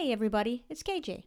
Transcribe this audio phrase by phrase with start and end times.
[0.00, 1.24] Hey, everybody, it's KJ.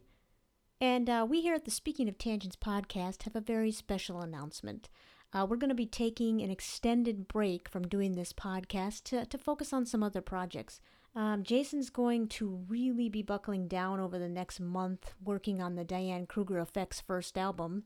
[0.80, 4.88] And uh, we here at the Speaking of Tangents podcast have a very special announcement.
[5.32, 9.38] Uh, we're going to be taking an extended break from doing this podcast to, to
[9.38, 10.80] focus on some other projects.
[11.14, 15.84] Um, Jason's going to really be buckling down over the next month working on the
[15.84, 17.84] Diane Kruger Effect's first album.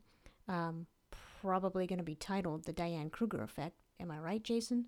[0.48, 0.86] Um,
[1.42, 3.76] probably going to be titled The Diane Kruger Effect.
[4.00, 4.86] Am I right, Jason?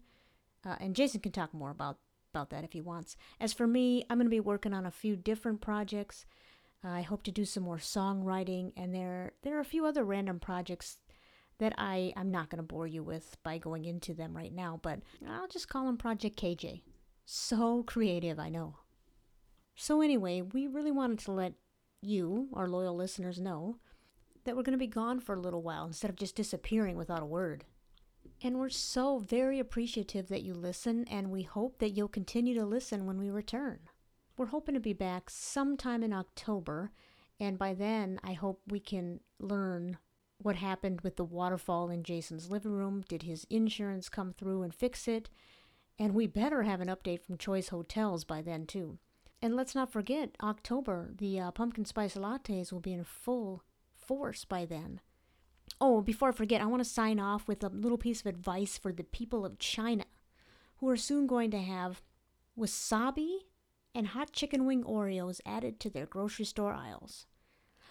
[0.64, 1.98] Uh, and Jason can talk more about,
[2.30, 3.16] about that if he wants.
[3.40, 6.24] As for me, I'm going to be working on a few different projects.
[6.84, 10.04] Uh, I hope to do some more songwriting, and there there are a few other
[10.04, 10.98] random projects
[11.58, 14.80] that I I'm not going to bore you with by going into them right now,
[14.82, 16.82] but I'll just call them Project KJ.
[17.26, 18.76] So creative, I know.
[19.76, 21.52] So anyway, we really wanted to let
[22.02, 23.76] you, our loyal listeners, know
[24.44, 27.22] that we're going to be gone for a little while instead of just disappearing without
[27.22, 27.64] a word.
[28.42, 32.64] And we're so very appreciative that you listen, and we hope that you'll continue to
[32.64, 33.80] listen when we return.
[34.36, 36.92] We're hoping to be back sometime in October,
[37.38, 39.98] and by then I hope we can learn
[40.38, 43.04] what happened with the waterfall in Jason's living room.
[43.08, 45.28] Did his insurance come through and fix it?
[45.98, 48.98] And we better have an update from Choice Hotels by then, too.
[49.42, 53.62] And let's not forget, October, the uh, pumpkin spice lattes will be in full
[53.94, 55.00] force by then.
[55.80, 58.76] Oh, before I forget, I want to sign off with a little piece of advice
[58.76, 60.04] for the people of China
[60.76, 62.02] who are soon going to have
[62.58, 63.38] wasabi
[63.94, 67.26] and hot chicken wing Oreos added to their grocery store aisles.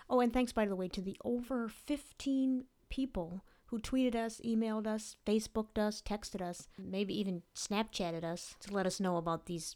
[0.10, 4.88] Oh, and thanks, by the way, to the over 15 people who tweeted us, emailed
[4.88, 9.76] us, Facebooked us, texted us, maybe even Snapchatted us to let us know about these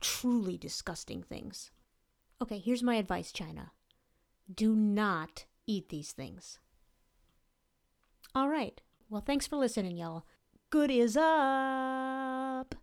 [0.00, 1.70] truly disgusting things.
[2.40, 3.72] Okay, here's my advice, China.
[4.52, 6.58] Do not eat these things.
[8.34, 8.80] All right.
[9.08, 10.26] Well, thanks for listening, y'all.
[10.70, 12.74] Good is up.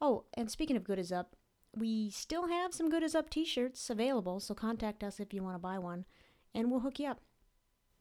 [0.00, 1.34] Oh, and speaking of good is up,
[1.76, 5.42] we still have some Good Is Up t shirts available, so contact us if you
[5.42, 6.04] want to buy one,
[6.54, 7.20] and we'll hook you up.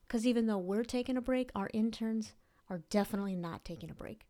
[0.08, 2.34] Because even though we're taking a break, our interns
[2.70, 4.28] are definitely not taking a break.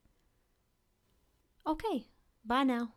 [1.67, 2.07] Okay,
[2.45, 2.93] bye now.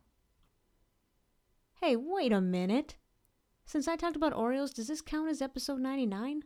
[1.81, 2.97] Hey, wait a minute.
[3.65, 6.43] Since I talked about Oreos, does this count as episode 99?